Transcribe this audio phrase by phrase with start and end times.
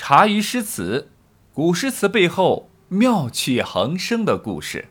[0.00, 1.10] 茶余诗词，
[1.52, 4.86] 古诗词背后妙趣横生的故事。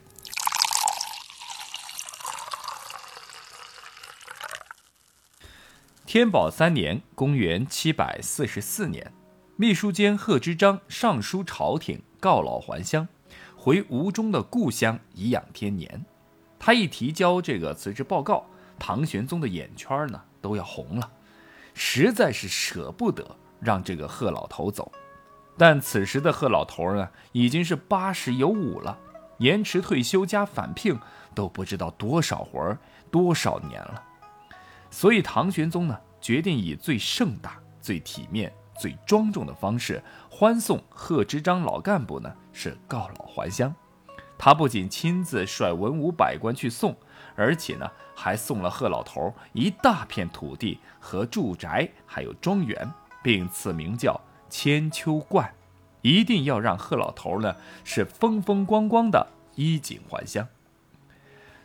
[6.05, 9.13] 天宝三年（公元七百四十四年），
[9.55, 13.07] 秘书监贺知章上书朝廷，告老还乡，
[13.55, 16.05] 回吴中的故乡颐养天年。
[16.59, 18.45] 他一提交这个辞职报告，
[18.77, 21.09] 唐玄宗的眼圈呢都要红了，
[21.73, 23.37] 实在是舍不得。
[23.59, 24.91] 让这个贺老头走，
[25.57, 28.97] 但此时的贺老头呢，已经是八十有五了，
[29.39, 30.97] 延迟退休加返聘
[31.33, 32.77] 都不知道多少活儿
[33.09, 34.03] 多少年了。
[34.89, 43.73] 所以唐玄宗呢，决定以最盛大、最体面、最庄重的方式欢送贺知章老干部呢，是告老还乡。
[44.37, 46.95] 他不仅亲自率文武百官去送，
[47.35, 52.87] 而且呢，还送了贺老头一大片土地和住宅，还有庄园。
[53.27, 55.53] 并赐名叫千秋观，
[56.01, 60.47] 一定要让贺老头呢是风风光光的衣锦还乡。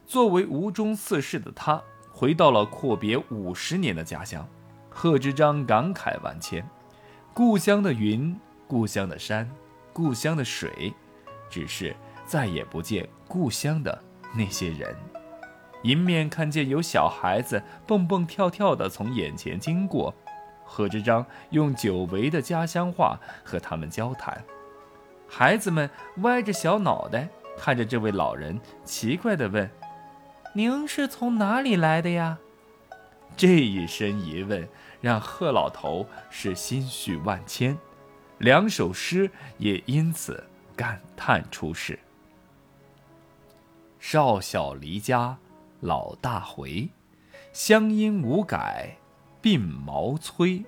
[0.05, 4.44] 作为吴中四世的他，回到了阔别五十年的家乡，
[4.90, 6.68] 贺知章感慨万千。
[7.33, 9.48] 故乡的云，故乡的山，
[9.92, 10.92] 故乡的水，
[11.48, 11.94] 只是
[12.27, 14.02] 再也不见故乡的
[14.34, 14.96] 那些人。
[15.84, 20.12] 迎面看见有小孩子蹦蹦跳跳的从眼前经过。
[20.74, 24.42] 贺知章用久违的家乡话和他们交谈，
[25.28, 25.90] 孩子们
[26.22, 27.28] 歪着小脑袋
[27.58, 29.70] 看着这位老人，奇怪地问
[30.56, 32.38] ：“您是从哪里来的呀？”
[33.36, 34.66] 这一声疑问
[35.02, 37.76] 让贺老头是心绪万千，
[38.38, 40.42] 两首诗也因此
[40.74, 41.98] 感叹出世
[44.00, 45.36] ：“少小离家
[45.80, 46.88] 老大回，
[47.52, 48.96] 乡音无改。”
[49.42, 50.64] 鬓毛衰，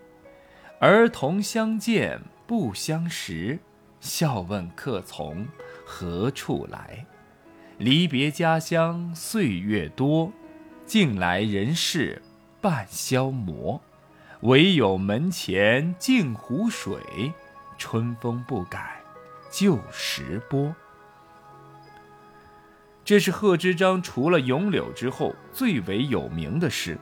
[0.80, 3.60] 儿童相见不相识，
[4.00, 5.46] 笑问客从
[5.86, 7.06] 何处来。
[7.78, 10.32] 离别家乡岁月多，
[10.84, 12.20] 近来人事
[12.60, 13.80] 半消磨。
[14.40, 17.32] 唯有门前镜湖水，
[17.78, 19.00] 春风不改
[19.50, 20.74] 旧时波。
[23.04, 26.98] 这是贺知章除了《咏柳》之后最为有名的诗。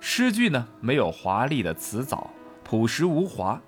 [0.00, 2.30] 诗句呢，没有华丽的辞藻，
[2.64, 3.60] 朴实无华，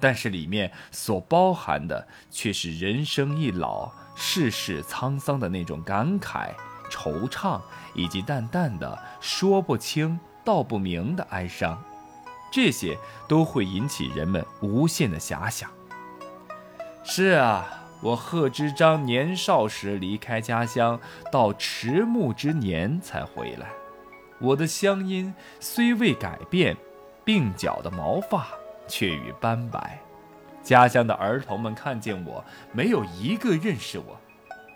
[0.00, 6.50] 但是里面所包含的却是人生易老、世事沧桑的那种感慨、
[6.90, 7.60] 惆怅，
[7.94, 11.82] 以及淡淡的说不清道不明的哀伤，
[12.50, 12.96] 这些
[13.28, 15.70] 都会引起人们无限的遐想。
[17.04, 20.98] 是啊，我贺知章年少时离开家乡，
[21.30, 23.68] 到迟暮之年才回来。
[24.38, 26.76] 我的乡音虽未改变，
[27.24, 28.48] 鬓角的毛发
[28.86, 29.98] 却已斑白。
[30.62, 34.18] 家乡的儿童们看见我，没有一个认识我。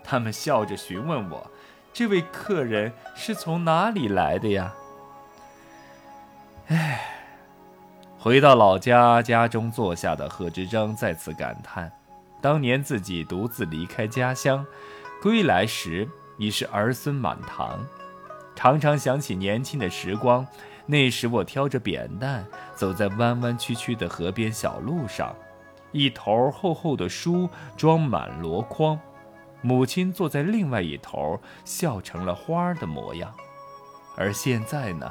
[0.03, 1.51] 他们笑着询问我
[1.91, 4.73] ：“这位客人是从哪里来的呀？”
[6.69, 7.01] 唉，
[8.17, 11.91] 回到老家，家中坐下的贺知章再次感叹：
[12.41, 14.65] 当年自己独自离开家乡，
[15.21, 17.79] 归来时已是儿孙满堂。
[18.59, 20.45] 常常想起年轻的时光，
[20.85, 25.33] 那时我挑着扁担，走在弯弯曲曲的河边小路上，
[25.93, 28.99] 一头厚厚的书装满箩筐，
[29.61, 33.33] 母亲坐在另外一头，笑成了花的模样。
[34.17, 35.09] 而现在呢，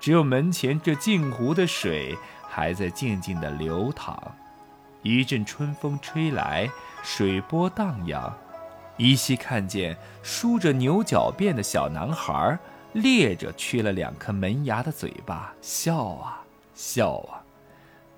[0.00, 4.20] 只有门前这镜湖的水还在静静地流淌，
[5.02, 6.68] 一阵春风吹来，
[7.04, 8.36] 水波荡漾，
[8.96, 12.58] 依稀看见梳着牛角辫的小男孩。
[12.92, 17.44] 裂着缺了两颗门牙的嘴巴，笑啊笑啊，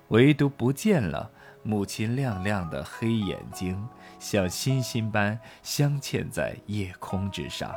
[0.07, 1.29] 唯独不见了
[1.61, 3.87] 母亲亮亮的黑眼睛，
[4.19, 7.73] 像星星般镶嵌在夜空之上。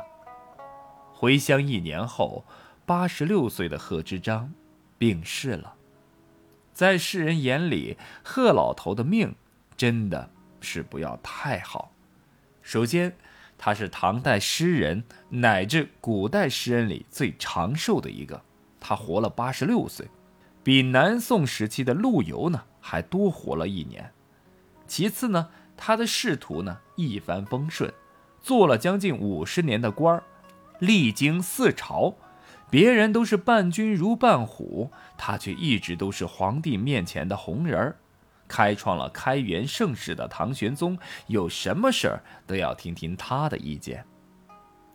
[1.13, 2.43] 回乡一年后，
[2.85, 4.51] 八十六岁的贺知章
[4.97, 5.75] 病逝了。
[6.73, 9.35] 在世人眼里，贺老头的命
[9.75, 11.91] 真的是不要太好。
[12.63, 13.15] 首先。
[13.57, 18.41] 他是唐代诗人乃至古代诗人里最长寿的一个，
[18.79, 20.07] 他活了八十六岁，
[20.63, 24.11] 比南宋时期的陆游呢还多活了一年。
[24.85, 27.91] 其次呢，他的仕途呢一帆风顺，
[28.39, 30.23] 做了将近五十年的官儿，
[30.79, 32.15] 历经四朝，
[32.69, 37.97] 别人都是伴君如伴虎，他却一直都是皇帝面前的红人儿。
[38.47, 40.97] 开创了开元盛世的唐玄宗，
[41.27, 44.05] 有什么事儿都要听听他的意见。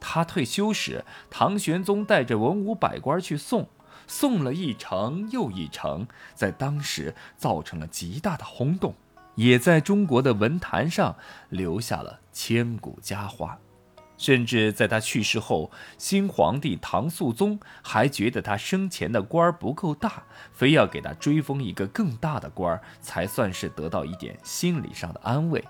[0.01, 3.69] 他退休时，唐玄宗带着文武百官去送，
[4.07, 8.95] 送了一程又一程，在当时造成了极大的轰动。
[9.35, 11.17] 也在中国的文坛上
[11.49, 13.59] 留下了千古佳话。
[14.23, 20.23] 甚至在他去世后，新皇帝唐肃宗还觉得他生前的官儿不够大，
[20.53, 25.65] 非要给他追封一个更大的官儿，才算是得到一点心理上的安慰。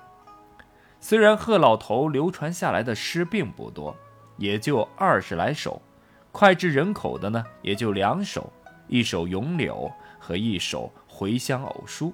[1.00, 3.96] 虽然贺老头流传下来的诗并不多，
[4.37, 5.81] 也就二十来首，
[6.31, 8.52] 脍炙人口的呢也就两首，
[8.87, 9.90] 一首《咏柳》
[10.22, 12.10] 和一首《回乡偶书》，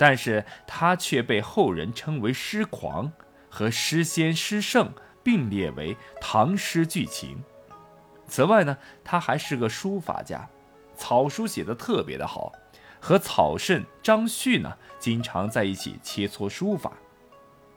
[0.00, 3.12] 但是他却被后人称为诗狂
[3.48, 4.92] 和诗仙诗圣。
[5.24, 7.42] 并列为唐诗巨情。
[8.28, 10.48] 此外呢，他还是个书法家，
[10.94, 12.52] 草书写的特别的好，
[13.00, 16.92] 和草圣张旭呢经常在一起切磋书法。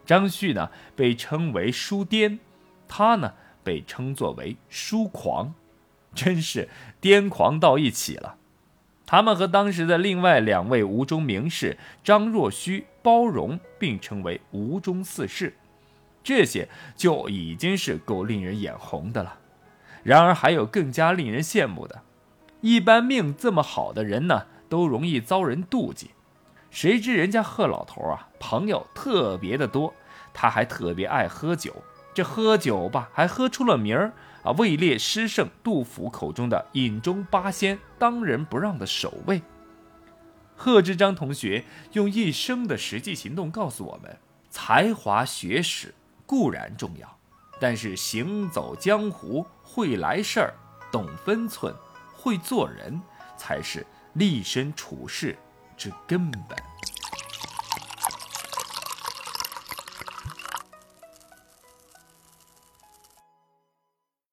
[0.05, 2.39] 张旭呢被称为书癫，
[2.87, 3.33] 他呢
[3.63, 5.53] 被称作为书狂，
[6.13, 6.69] 真是
[7.01, 8.37] 癫狂到一起了。
[9.05, 15.55] 他们和当时的另外两位吴中名士张若虚、包容并称为吴中四士。
[16.27, 19.39] 这些就已经是够令人眼红的了。
[20.03, 22.01] 然而还有更加令人羡慕的，
[22.59, 26.11] 一般命这么好的人呢，都容易遭人妒忌。
[26.69, 29.93] 谁知人家贺老头啊，朋友特别的多，
[30.33, 31.73] 他还特别爱喝酒。
[32.13, 34.11] 这喝酒吧，还喝出了名儿
[34.43, 39.41] 啊，位列诗圣杜甫口中的饮中八仙，当仁不让的首位。
[40.57, 41.63] 贺知章同学
[41.93, 44.17] 用一生的实际行动告诉我们：
[44.49, 45.93] 才华学识。
[46.27, 47.17] 固然重要，
[47.59, 50.53] 但是行走江湖、会来事儿、
[50.91, 51.73] 懂分寸、
[52.13, 53.01] 会做人，
[53.37, 53.83] 才是
[54.13, 55.35] 立身处世
[55.77, 56.66] 之根本。